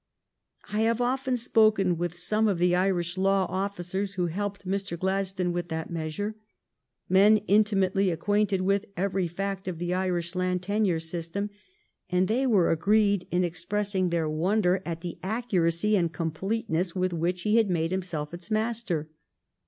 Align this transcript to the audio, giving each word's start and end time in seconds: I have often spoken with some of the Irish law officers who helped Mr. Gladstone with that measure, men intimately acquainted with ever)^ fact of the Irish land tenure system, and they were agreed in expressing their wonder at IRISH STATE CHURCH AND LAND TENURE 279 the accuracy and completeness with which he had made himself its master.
I 0.73 0.79
have 0.79 0.99
often 0.99 1.37
spoken 1.37 1.95
with 1.95 2.17
some 2.17 2.47
of 2.47 2.57
the 2.57 2.73
Irish 2.73 3.19
law 3.19 3.45
officers 3.47 4.15
who 4.15 4.25
helped 4.25 4.67
Mr. 4.67 4.97
Gladstone 4.97 5.51
with 5.53 5.67
that 5.69 5.91
measure, 5.91 6.35
men 7.07 7.37
intimately 7.47 8.09
acquainted 8.09 8.61
with 8.61 8.85
ever)^ 8.95 9.29
fact 9.29 9.67
of 9.67 9.77
the 9.77 9.93
Irish 9.93 10.33
land 10.33 10.63
tenure 10.63 10.99
system, 10.99 11.51
and 12.09 12.27
they 12.27 12.47
were 12.47 12.71
agreed 12.71 13.27
in 13.29 13.43
expressing 13.43 14.09
their 14.09 14.27
wonder 14.27 14.77
at 14.77 14.85
IRISH 14.85 14.85
STATE 14.87 15.09
CHURCH 15.09 15.23
AND 15.23 15.23
LAND 15.23 15.43
TENURE 15.49 15.71
279 15.71 15.71
the 15.83 15.89
accuracy 15.91 15.95
and 15.97 16.13
completeness 16.13 16.95
with 16.95 17.13
which 17.13 17.41
he 17.43 17.57
had 17.57 17.69
made 17.69 17.91
himself 17.91 18.33
its 18.33 18.49
master. 18.49 19.07